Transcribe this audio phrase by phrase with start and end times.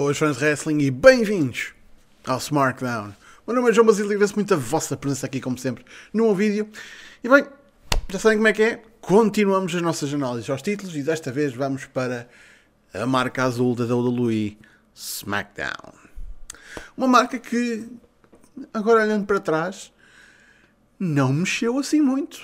[0.00, 1.74] Boas fãs de wrestling e bem-vindos
[2.26, 3.14] ao SmackDown.
[3.46, 6.34] Meu nome é João Basílio e agradeço muito a vossa presença aqui, como sempre, num
[6.34, 6.70] vídeo.
[7.22, 7.44] E bem,
[8.08, 8.82] já sabem como é que é?
[9.02, 12.26] Continuamos as nossas análises aos títulos e desta vez vamos para
[12.94, 14.56] a marca azul da WWE
[14.94, 15.92] SmackDown.
[16.96, 17.86] Uma marca que,
[18.72, 19.92] agora olhando para trás,
[20.98, 22.40] não mexeu assim muito.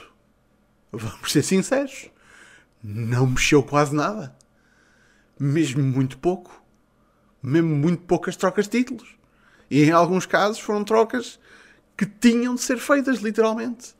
[0.93, 2.11] Vamos ser sinceros.
[2.85, 4.37] Não mexeu quase nada.
[5.41, 6.66] Mesmo muito pouco.
[7.49, 9.17] Mesmo muito poucas trocas de títulos.
[9.71, 11.39] E em alguns casos foram trocas
[11.97, 13.95] que tinham de ser feitas, literalmente.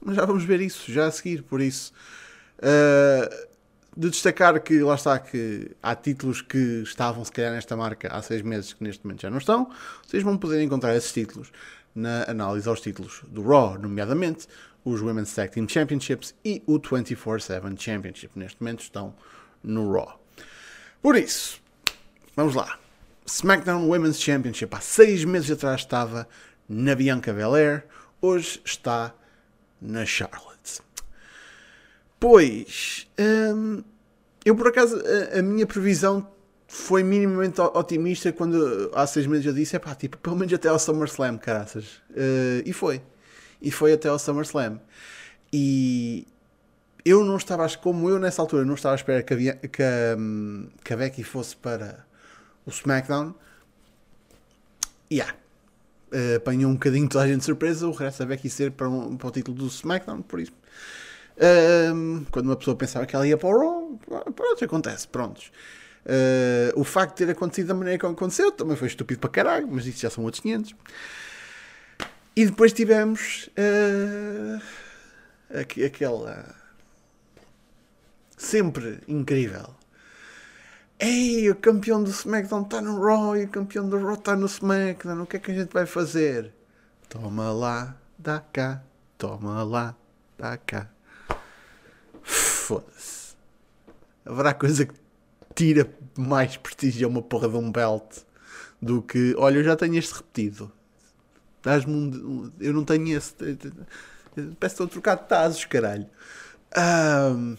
[0.00, 1.92] Mas já vamos ver isso, já a seguir, por isso.
[2.58, 3.50] Uh,
[3.96, 8.22] de destacar que lá está que há títulos que estavam se calhar nesta marca há
[8.22, 9.70] seis meses que neste momento já não estão.
[10.06, 11.50] Vocês vão poder encontrar esses títulos
[11.94, 14.46] na análise aos títulos do Raw, nomeadamente
[14.84, 18.38] os Women's Tag Team Championships e o 24-7 Championship.
[18.38, 19.14] Neste momento estão
[19.62, 20.20] no Raw.
[21.02, 21.60] Por isso,
[22.40, 22.78] vamos lá.
[23.26, 26.26] SmackDown Women's Championship há seis meses atrás estava
[26.66, 27.84] na Bianca Belair,
[28.20, 29.14] hoje está
[29.78, 30.80] na Charlotte.
[32.18, 33.82] Pois, hum,
[34.42, 34.98] eu por acaso,
[35.34, 36.26] a, a, minha previsão
[36.66, 40.68] foi minimamente otimista quando há seis meses eu disse: é pá, tipo, pelo menos até
[40.68, 42.00] ao SummerSlam, caraças.
[42.10, 43.02] Uh, e foi.
[43.60, 44.80] E foi até ao SummerSlam.
[45.52, 46.26] E
[47.04, 50.16] eu não estava, como eu nessa altura, não estava à espera que a, que a,
[50.18, 52.08] hum, que a Becky fosse para
[52.66, 53.34] o SmackDown.
[55.10, 55.34] E yeah.
[56.12, 58.88] uh, apanhou um bocadinho toda a gente de surpresa o resto da Becky ser para,
[58.88, 60.52] um, para o título do SmackDown, por isso.
[61.36, 63.98] Uh, quando uma pessoa pensava que ela ia para o Raw,
[64.34, 65.50] pronto, acontece, prontos.
[66.04, 69.68] Uh, o facto de ter acontecido da maneira como aconteceu também foi estúpido para caralho,
[69.70, 70.74] mas isso já são outros 500.
[72.36, 74.62] E depois tivemos uh,
[75.84, 76.54] aquela
[78.36, 79.74] sempre incrível
[81.02, 84.44] Ei, o campeão do SmackDown está no Raw e o campeão do Raw está no
[84.44, 85.22] SmackDown.
[85.22, 86.52] O que é que a gente vai fazer?
[87.08, 88.82] Toma lá, dá cá.
[89.16, 89.96] Toma lá,
[90.36, 90.90] dá cá.
[92.22, 93.34] Foda-se.
[94.26, 94.94] Haverá coisa que
[95.54, 98.18] tira mais prestígio a uma porra de um belt
[98.80, 99.34] do que.
[99.38, 100.70] Olha, eu já tenho este repetido.
[101.62, 102.52] Dás-me um.
[102.60, 103.32] Eu não tenho esse.
[103.34, 103.56] Parece
[104.58, 106.06] que estou a trocar de tazos, caralho.
[106.76, 107.56] Um,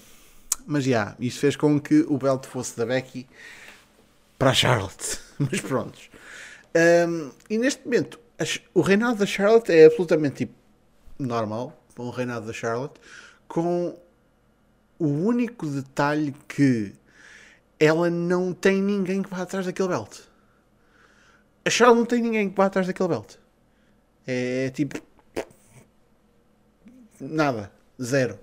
[0.71, 3.27] mas já, yeah, isso fez com que o belt fosse da Becky
[4.39, 5.19] para a Charlotte.
[5.37, 6.09] Mas prontos.
[6.73, 8.17] Um, e neste momento,
[8.73, 10.53] o reinado da Charlotte é absolutamente tipo,
[11.19, 11.77] normal.
[11.97, 13.01] O reinado da Charlotte.
[13.49, 13.99] Com
[14.97, 16.93] o único detalhe que
[17.77, 20.19] ela não tem ninguém que vá atrás daquele belt.
[21.65, 23.35] A Charlotte não tem ninguém que vá atrás daquele belt.
[24.25, 25.01] É tipo.
[27.19, 27.69] Nada.
[28.01, 28.39] Zero.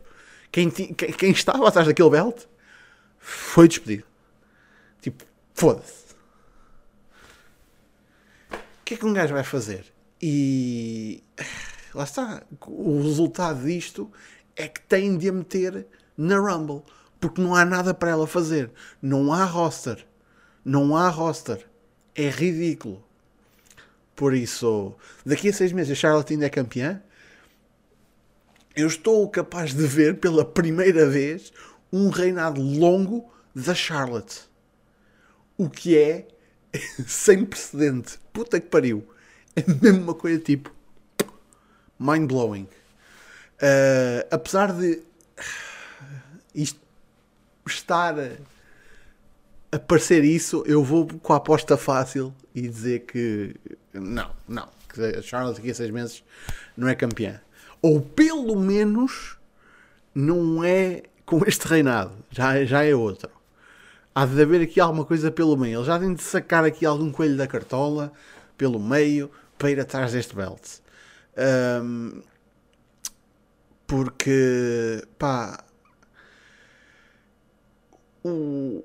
[0.51, 2.45] Quem, quem estava atrás daquele belt
[3.19, 4.05] foi despedido.
[5.01, 6.15] Tipo, foda-se.
[8.53, 9.85] O que é que um gajo vai fazer?
[10.21, 11.23] E
[11.95, 12.43] lá está.
[12.67, 14.11] O resultado disto
[14.57, 15.87] é que tem de a meter
[16.17, 16.83] na Rumble.
[17.21, 18.71] Porque não há nada para ela fazer.
[19.03, 20.07] Não há roster.
[20.65, 21.67] Não há roster.
[22.15, 23.05] É ridículo.
[24.15, 27.01] Por isso, daqui a seis meses a Charlotte ainda é campeã
[28.79, 31.53] eu estou capaz de ver pela primeira vez
[31.93, 34.43] um reinado longo da Charlotte.
[35.57, 36.29] O que é
[37.05, 38.21] sem precedente.
[38.33, 39.05] Puta que pariu.
[39.57, 40.73] É mesmo uma coisa tipo
[41.99, 42.69] mind blowing.
[43.61, 45.03] Uh, apesar de
[46.55, 46.79] isto
[47.67, 48.15] estar
[49.73, 53.57] a parecer isso, eu vou com a aposta fácil e dizer que
[53.93, 56.23] não, não, que a Charlotte daqui a seis meses
[56.77, 57.41] não é campeã
[57.83, 59.39] ou pelo menos
[60.15, 63.31] não é com este reinado, já, já é outro.
[64.15, 65.77] Há de haver aqui alguma coisa pelo meio.
[65.77, 68.13] Eles já têm de sacar aqui algum coelho da cartola
[68.57, 70.81] pelo meio para ir atrás deste belt.
[71.37, 72.23] Um,
[73.87, 75.63] porque, pá,
[78.25, 78.85] o,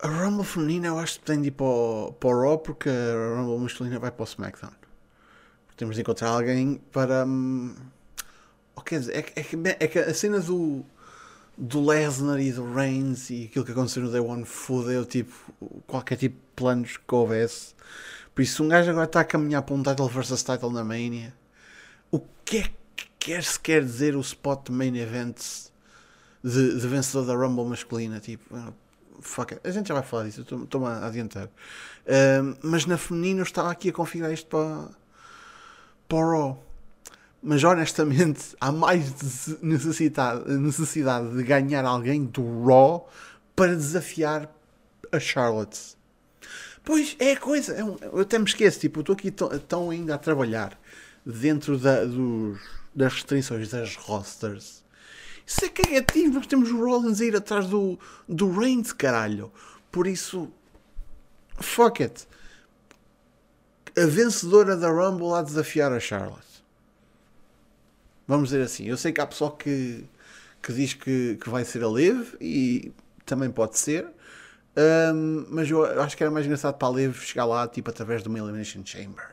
[0.00, 2.88] a Rumble feminina eu acho que tem de ir para o, para o Raw porque
[2.88, 4.72] a Rumble masculina vai para o SmackDown.
[5.76, 7.24] Temos de encontrar alguém para.
[7.24, 7.74] Hum,
[8.78, 10.84] Oh, quer dizer, é, é, é, que a cena do,
[11.56, 15.34] do Lesnar e do Reigns e aquilo que aconteceu no Day One fodeu tipo,
[15.84, 17.74] qualquer tipo de planos que houvesse.
[18.32, 21.34] Por isso, um gajo agora está a caminhar para um title versus title na Mania.
[22.12, 25.72] O que é que quer se quer dizer o spot main events
[26.44, 28.20] de, de vencedor da Rumble masculina?
[28.20, 28.54] Tipo,
[29.20, 29.68] fuck it.
[29.68, 31.46] a gente já vai falar disso, estou-me a adiantar.
[31.46, 34.88] Uh, mas na feminina eu estava aqui a configurar isto para,
[36.08, 36.67] para o Raw
[37.42, 43.08] mas honestamente há mais necessidade, necessidade de ganhar alguém do Raw
[43.54, 44.52] para desafiar
[45.10, 45.96] a Charlotte.
[46.84, 47.74] Pois, é a coisa.
[47.74, 50.78] É um, eu até me esqueço, tipo, eu estou aqui tão, ainda a trabalhar
[51.24, 52.58] dentro da, dos,
[52.94, 54.82] das restrições das rosters.
[55.46, 57.98] Isso é cagativo, nós temos o Rollins a ir atrás do,
[58.28, 59.50] do Reigns, caralho.
[59.90, 60.50] Por isso,
[61.58, 62.26] fuck it.
[63.96, 66.47] A vencedora da Rumble a desafiar a Charlotte.
[68.28, 68.84] Vamos dizer assim.
[68.84, 70.04] Eu sei que há pessoal que,
[70.62, 72.92] que diz que, que vai ser a Liv e
[73.24, 74.06] também pode ser.
[74.76, 78.22] Um, mas eu acho que era mais engraçado para a Liv chegar lá tipo através
[78.22, 79.24] de uma Elimination Chamber.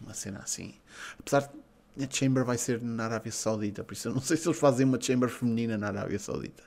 [0.00, 0.74] Uma cena assim.
[1.18, 1.50] Apesar
[1.96, 4.58] de a Chamber vai ser na Arábia Saudita, por isso eu não sei se eles
[4.58, 6.62] fazem uma Chamber feminina na Arábia Saudita.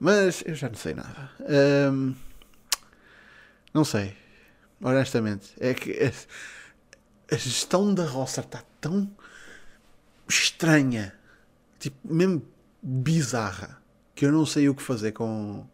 [0.00, 1.30] Mas eu já não sei nada.
[1.92, 2.12] Um,
[3.72, 4.16] não sei.
[4.82, 5.54] Honestamente.
[5.60, 9.08] É que a, a gestão da roça está tão
[10.28, 11.14] estranha.
[11.78, 12.42] Tipo, mesmo
[12.82, 13.82] bizarra.
[14.14, 15.66] Que eu não sei o que fazer com,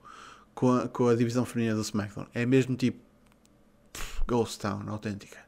[0.55, 2.27] com, a, com a divisão feminina do SmackDown.
[2.35, 3.01] É mesmo tipo.
[4.27, 5.39] Ghost Town, autêntica.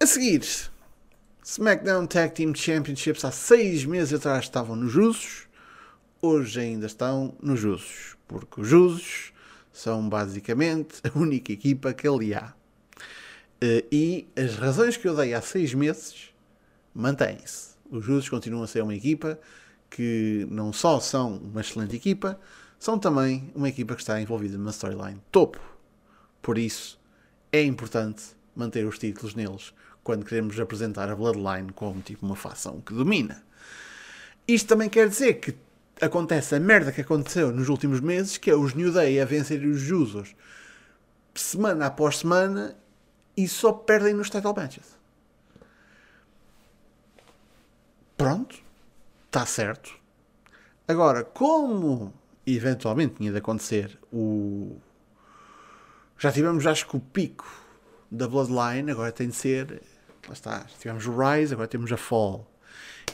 [0.00, 0.42] A seguir,
[1.42, 5.46] SmackDown Tag Team Championships há seis meses atrás estavam nos Usos,
[6.20, 9.32] hoje ainda estão nos Usos, porque os Usos
[9.72, 12.52] são basicamente a única equipa que ali há.
[13.60, 16.33] Eh, e as razões que eu dei há seis meses
[16.94, 17.74] mantêm-se.
[17.90, 19.38] Os Usos continuam a ser uma equipa
[19.90, 22.38] que não só são uma excelente equipa,
[22.78, 25.60] são também uma equipa que está envolvida numa storyline topo.
[26.42, 26.98] Por isso,
[27.52, 28.22] é importante
[28.54, 33.42] manter os títulos neles quando queremos apresentar a Bloodline como tipo uma facção que domina.
[34.46, 35.54] Isto também quer dizer que
[36.00, 39.64] acontece a merda que aconteceu nos últimos meses, que é os New Day a vencer
[39.64, 40.34] os Jusos
[41.34, 42.76] semana após semana
[43.36, 45.03] e só perdem nos title matches.
[48.24, 48.56] Pronto,
[49.26, 49.94] está certo.
[50.88, 52.10] Agora, como
[52.46, 54.78] eventualmente tinha de acontecer o.
[56.18, 57.46] Já tivemos, acho que o pico
[58.10, 59.82] da Bloodline, agora tem de ser.
[60.26, 62.50] Lá está, tivemos o Rise, agora temos a Fall.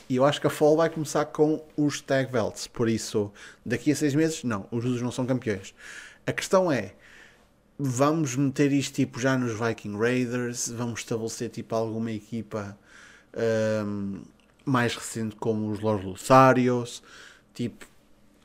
[0.08, 2.68] E eu acho que a Fall vai começar com os Tag Belts.
[2.68, 3.32] Por isso,
[3.66, 5.74] daqui a seis meses, não, os Usos não são campeões.
[6.24, 6.94] A questão é,
[7.76, 12.78] vamos meter isto tipo já nos Viking Raiders, vamos estabelecer tipo alguma equipa
[13.84, 14.22] um,
[14.70, 17.02] mais recente como os Los Lutharios,
[17.52, 17.86] tipo,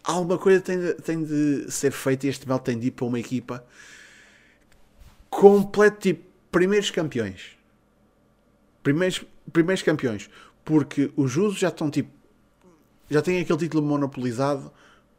[0.03, 3.05] alguma coisa tem de, tem de ser feita e este belt tem de ir para
[3.05, 3.65] uma equipa
[5.29, 7.57] completo, tipo, primeiros campeões.
[8.81, 10.29] Primeiros, primeiros campeões.
[10.63, 12.09] Porque os usos já estão tipo.
[13.09, 14.71] Já têm aquele título monopolizado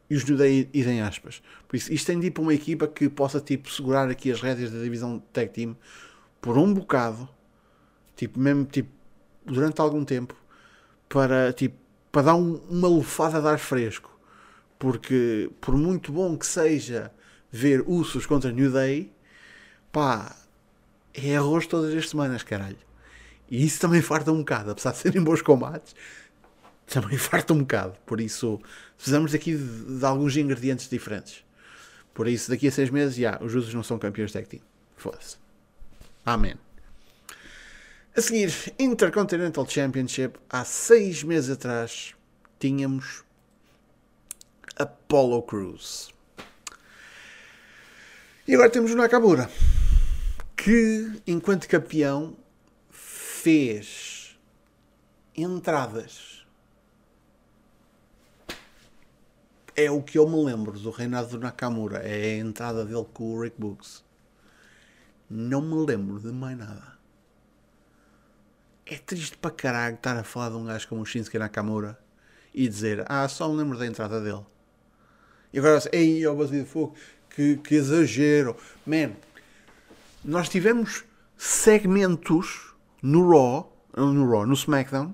[0.09, 1.41] e os New Day idem aspas.
[1.67, 4.41] Por isso, isto tem de ir para uma equipa que possa tipo segurar aqui as
[4.41, 5.75] rédeas da divisão tag team
[6.41, 7.29] por um bocado,
[8.15, 8.89] tipo, mesmo tipo,
[9.45, 10.35] durante algum tempo,
[11.09, 11.75] para tipo,
[12.11, 14.17] para dar um, uma lufada de ar fresco.
[14.79, 17.11] Porque por muito bom que seja
[17.51, 19.11] ver Usos contra New Day,
[19.91, 20.35] pá,
[21.13, 22.77] é arroz todas as semanas, caralho.
[23.49, 25.95] E isso também farta um bocado, apesar de serem bons combates,
[26.85, 27.95] também farta um bocado.
[28.05, 28.59] Por isso,
[28.95, 31.43] precisamos aqui de, de alguns ingredientes diferentes.
[32.13, 34.61] Por isso, daqui a seis meses, já, os Jusos não são campeões tag team.
[34.95, 35.37] Foda-se.
[36.25, 36.55] Amém.
[38.17, 42.15] A seguir, Intercontinental Championship, há seis meses atrás,
[42.59, 43.23] tínhamos
[44.75, 46.11] Apollo Crews.
[48.47, 49.47] E agora temos o Nakamura,
[50.55, 52.35] que, enquanto campeão,
[52.89, 54.35] fez
[55.35, 56.43] entradas.
[59.75, 61.99] É o que eu me lembro do reinado do Nakamura.
[61.99, 64.03] É a entrada dele com o Rick Books.
[65.29, 66.96] Não me lembro de mais nada.
[68.89, 71.99] É triste para caralho estar a falar de um gajo como o Shinsuke Nakamura
[72.53, 74.45] e dizer, ah, só me lembro da entrada dele.
[75.51, 76.95] E agora, ei, ó, oh, de fogo,
[77.29, 78.55] que, que exagero.
[78.85, 79.11] Man,
[80.23, 81.03] nós tivemos
[81.35, 85.13] segmentos no Raw, no Raw, no SmackDown,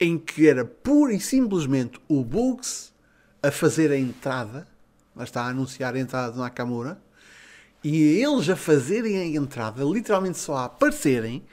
[0.00, 2.92] em que era pura e simplesmente o Bugs
[3.40, 4.66] a fazer a entrada,
[5.14, 7.00] lá está a anunciar a entrada de Nakamura,
[7.82, 11.44] e eles a fazerem a entrada, literalmente só a aparecerem,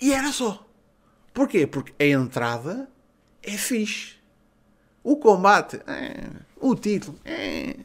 [0.00, 0.66] e era só.
[1.32, 1.66] Porquê?
[1.66, 2.88] Porque a entrada
[3.42, 4.16] é fixe.
[5.02, 7.76] O combate, é, o título, é,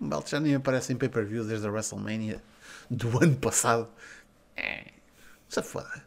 [0.00, 2.42] o belt já nem aparece em pay-per-view desde a WrestleMania
[2.90, 3.88] do ano passado.
[4.56, 4.86] É,
[5.48, 6.04] safada.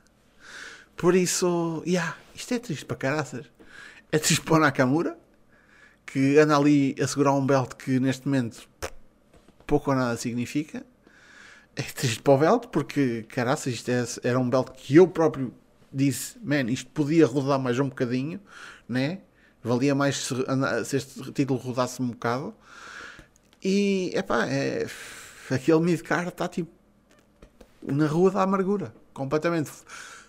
[0.96, 3.46] Por isso, yeah, isto é triste para caraças.
[4.12, 5.18] É triste para o Nakamura,
[6.06, 8.68] que anda ali a segurar um belt que neste momento
[9.66, 10.86] pouco ou nada significa.
[11.76, 15.54] É triste para o belt, porque caraças, isto é, era um belt que eu próprio
[15.92, 18.40] disse, man, isto podia rodar mais um bocadinho,
[18.88, 19.22] né?
[19.64, 20.36] Valia mais se,
[20.86, 22.54] se este título rodasse um bocado.
[23.64, 24.86] E, epá, é,
[25.50, 26.72] aquele midcard está tipo
[27.82, 28.94] na rua da amargura.
[29.14, 29.72] Completamente.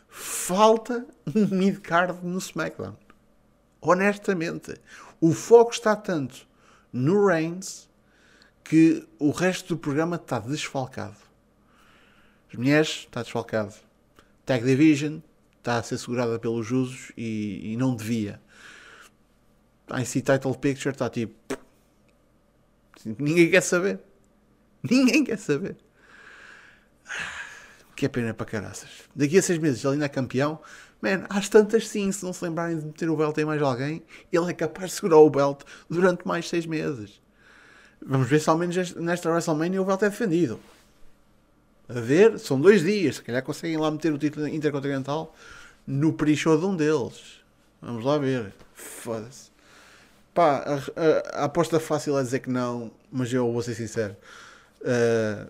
[0.08, 2.96] Falta um midcard no SmackDown.
[3.80, 4.74] Honestamente.
[5.20, 6.46] O foco está tanto
[6.92, 7.88] no Reigns
[8.62, 11.23] que o resto do programa está desfalcado.
[12.54, 13.74] As mulheres está desfalcado.
[14.46, 15.18] Tag Division
[15.58, 18.40] está a ser segurada pelos usos e, e não devia.
[19.90, 21.34] A IC Title Picture está tipo.
[23.18, 23.98] Ninguém quer saber.
[24.88, 25.76] Ninguém quer saber.
[27.96, 28.88] Que é pena para caraças.
[29.16, 30.60] Daqui a seis meses ele ainda é campeão.
[31.02, 34.00] Man, às tantas sim, se não se lembrarem de meter o belt em mais alguém,
[34.32, 37.20] ele é capaz de segurar o belt durante mais seis meses.
[38.00, 40.60] Vamos ver se ao menos nesta WrestleMania o belt é defendido.
[41.88, 43.16] A ver, são dois dias.
[43.16, 45.34] Se calhar conseguem lá meter o título intercontinental
[45.86, 47.40] no pre-show de um deles.
[47.80, 48.54] Vamos lá ver.
[48.74, 49.52] Foda-se.
[50.32, 54.16] Pá, a, a, a, aposta fácil é dizer que não, mas eu vou ser sincero.
[54.80, 55.48] Uh,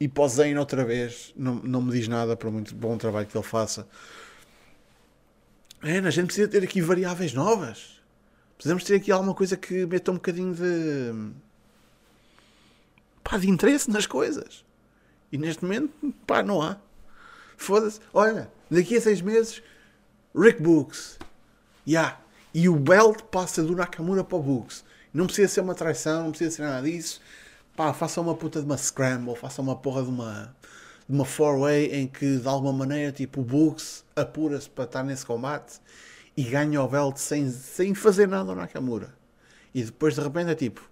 [0.00, 3.44] e Zane outra vez, não, não me diz nada para muito bom trabalho que ele
[3.44, 3.88] faça.
[5.82, 8.00] É, a gente precisa ter aqui variáveis novas.
[8.56, 11.32] Precisamos ter aqui alguma coisa que meta um bocadinho de.
[13.28, 14.64] Pá, de interesse nas coisas.
[15.30, 15.92] E neste momento,
[16.26, 16.78] pá, não há.
[17.56, 18.00] Foda-se.
[18.12, 19.62] Olha, daqui a seis meses,
[20.34, 21.18] Rick Books.
[21.86, 22.20] Yeah.
[22.54, 24.84] E o belt passa do Nakamura para o Books.
[25.12, 27.20] Não precisa ser uma traição, não precisa ser nada disso
[27.78, 30.52] pá, faça uma puta de uma scramble, faça uma porra de uma,
[31.08, 35.24] de uma four-way em que de alguma maneira tipo o Bugs apura-se para estar nesse
[35.24, 35.80] combate
[36.36, 39.14] e ganha o belt sem, sem fazer nada ao Nakamura.
[39.72, 40.90] E depois de repente é tipo,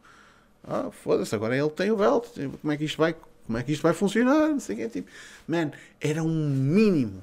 [0.66, 2.26] ah, foda-se, agora ele tem o belt,
[2.60, 3.14] como é que isto vai,
[3.46, 4.48] como é que isto vai funcionar?
[4.48, 5.10] Não sei o que, tipo,
[5.46, 5.70] man,
[6.00, 7.22] era um mínimo,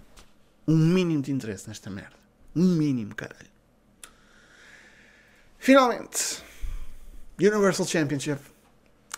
[0.68, 2.16] um mínimo de interesse nesta merda.
[2.56, 3.52] Um mínimo, caralho.
[5.58, 6.44] Finalmente,
[7.40, 8.54] Universal Championship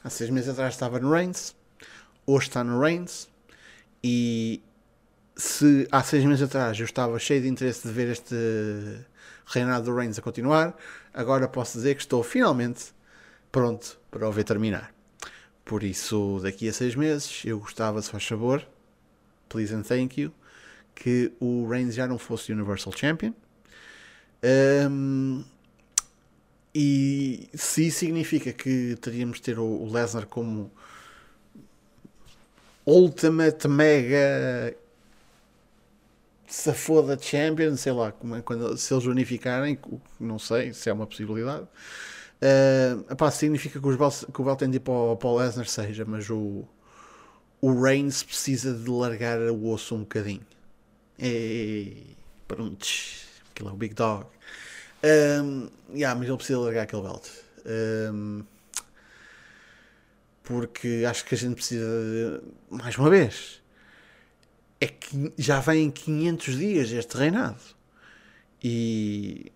[0.05, 1.55] Há seis meses atrás estava no Reigns,
[2.27, 3.27] hoje está no Reigns.
[4.03, 4.61] E
[5.35, 8.35] se há seis meses atrás eu estava cheio de interesse de ver este
[9.47, 10.77] reinado do Reigns a continuar,
[11.11, 12.93] agora posso dizer que estou finalmente
[13.51, 14.95] pronto para o ver terminar.
[15.65, 18.65] Por isso, daqui a seis meses, eu gostava, se faz favor,
[19.49, 20.31] please and thank you,
[20.95, 23.33] que o Reigns já não fosse Universal Champion.
[24.89, 25.43] Um,
[26.73, 30.71] e se isso significa que teríamos de ter o Lesnar como
[32.85, 34.77] Ultimate Mega
[36.47, 39.77] Safoda Champion, sei lá, como é, quando, se eles unificarem,
[40.17, 41.67] não sei se é uma possibilidade.
[42.41, 46.05] Uh, epá, significa que, os que o belt tem de ir para o, Lesnar seja,
[46.05, 46.67] mas o,
[47.61, 50.45] o Reigns precisa de largar o osso um bocadinho.
[51.17, 52.15] E
[52.47, 52.85] pronto,
[53.51, 54.25] aquilo é o Big Dog.
[55.03, 57.27] Um, yeah, mas ele precisa largar aquele belt.
[57.65, 58.43] Um,
[60.43, 63.61] porque acho que a gente precisa, de, mais uma vez,
[64.79, 67.61] é que já vem 500 dias este reinado.
[68.63, 69.51] E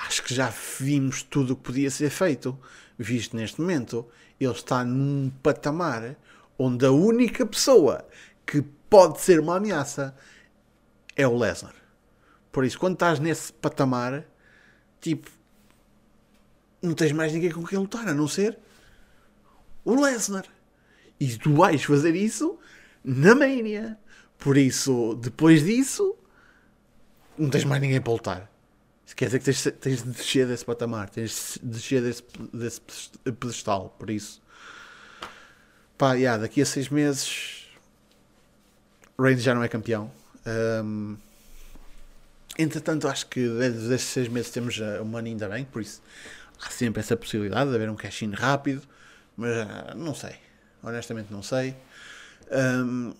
[0.00, 2.58] acho que já vimos tudo o que podia ser feito,
[2.98, 4.06] visto neste momento.
[4.38, 6.16] Ele está num patamar
[6.58, 8.06] onde a única pessoa
[8.46, 10.14] que pode ser uma ameaça
[11.14, 11.74] é o Lesnar.
[12.52, 14.24] Por isso, quando estás nesse patamar,
[15.00, 15.30] tipo,
[16.80, 18.58] não tens mais ninguém com quem lutar, a não ser
[19.84, 20.46] o Lesnar.
[21.18, 22.58] E tu vais fazer isso
[23.04, 23.98] na Mania.
[24.38, 26.14] Por isso, depois disso,
[27.38, 28.55] não tens mais ninguém para lutar.
[29.14, 32.22] Quer dizer que tens, tens de descer desse patamar, tens de descer desse,
[32.52, 32.80] desse
[33.38, 33.94] pedestal.
[33.98, 34.42] Por isso,
[35.96, 37.66] pá, yeah, daqui a seis meses,
[39.18, 40.10] Reigns já não é campeão.
[40.84, 41.16] Um,
[42.58, 46.00] Entretanto, acho que desde seis meses temos o Money ainda bem, por isso
[46.64, 48.82] há sempre essa possibilidade de haver um cash-in rápido,
[49.36, 50.36] mas uh, não sei.
[50.82, 51.76] Honestamente, não sei.
[52.50, 53.12] Um,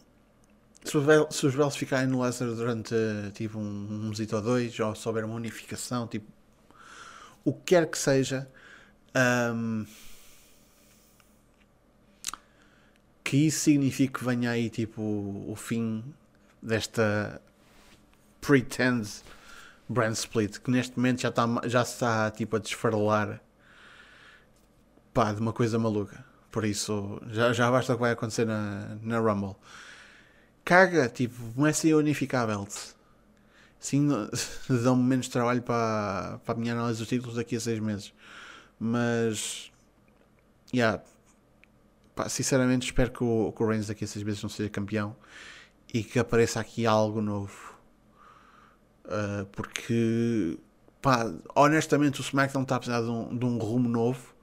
[0.91, 2.95] se, os Bells ficarem no Leicester durante
[3.35, 6.31] tipo um, um ou dois, ou se houver uma unificação, tipo
[7.45, 8.49] o que quer que seja,
[9.55, 9.87] um,
[13.23, 16.05] que isso signifique que venha aí tipo o fim
[16.63, 17.41] desta
[18.41, 19.09] Pretend
[19.89, 23.41] Brand Split, que neste momento já está, já está tipo a desfarolar
[25.15, 26.25] pá, de uma coisa maluca.
[26.51, 29.57] Por isso, já, já basta o que vai acontecer na, na Rumble.
[30.67, 32.97] Caga, tipo, comecem a unificar belts.
[33.81, 34.09] Sim,
[34.85, 38.15] dão-me menos trabalho para, para a minha análise dos títulos daqui a seis meses.
[38.81, 39.73] Mas,
[40.75, 41.03] yeah,
[42.15, 45.17] pá, sinceramente, espero que o, que o Reigns daqui a seis meses não seja campeão
[45.95, 47.75] e que apareça aqui algo novo
[49.05, 50.59] Uh, porque,
[51.01, 54.35] pá, honestamente, o SmackDown está a precisar de um, de um rumo novo.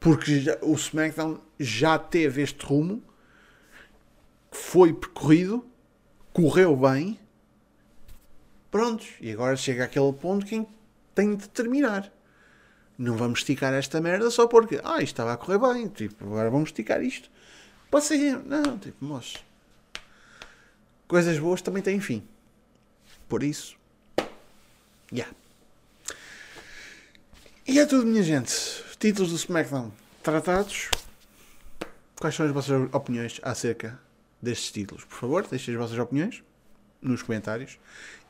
[0.00, 3.02] Porque já- o SmackDown já teve este rumo,
[4.68, 5.66] foi percorrido,
[6.30, 7.18] correu bem,
[8.70, 9.08] prontos.
[9.18, 10.66] E agora chega aquele ponto que
[11.14, 12.12] tem de terminar.
[12.98, 16.50] Não vamos esticar esta merda só porque, ah, isto estava a correr bem, tipo, agora
[16.50, 17.30] vamos esticar isto.
[18.02, 19.42] Ser, não, tipo, moço.
[21.06, 22.22] Coisas boas também têm fim.
[23.26, 23.74] Por isso,
[25.10, 25.34] yeah.
[27.66, 28.52] E é tudo, minha gente.
[28.98, 29.90] Títulos do SmackDown
[30.22, 30.90] tratados.
[32.20, 33.98] Quais são as vossas opiniões acerca
[34.40, 35.04] destes títulos?
[35.04, 36.42] Por favor, deixem as vossas opiniões
[37.00, 37.78] nos comentários.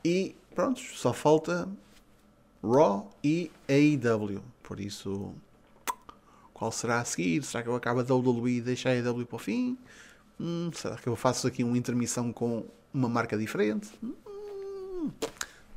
[0.03, 1.67] E pronto, só falta
[2.63, 4.43] Raw e AEW.
[4.63, 5.33] Por isso,
[6.53, 7.43] qual será a seguir?
[7.43, 9.77] Será que eu acabo a WWE e deixo a AEW para o fim?
[10.39, 13.89] Hum, será que eu faço aqui uma intermissão com uma marca diferente?
[14.03, 15.11] Hum,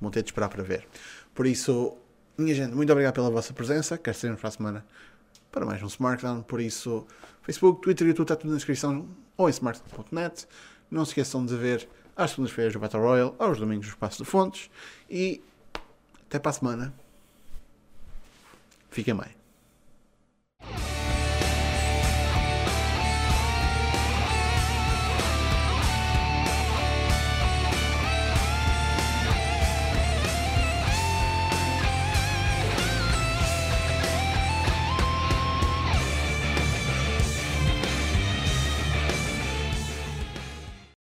[0.01, 0.87] vão ter de esperar para ver.
[1.35, 1.97] Por isso,
[2.37, 3.97] minha gente, muito obrigado pela vossa presença.
[3.97, 4.87] Quero estaremos para a semana
[5.53, 6.43] para mais um Smartdown.
[6.43, 7.07] Por isso,
[7.43, 9.07] Facebook, Twitter e YouTube está tudo na descrição
[9.37, 10.49] ou em smartdown.net.
[10.91, 14.29] Não se esqueçam de ver às segundas-feiras o Battle Royale, aos domingos o Espaço de
[14.29, 14.71] Fontes.
[15.09, 15.43] E
[16.27, 16.95] até para a semana.
[18.91, 19.42] Fiquem bem.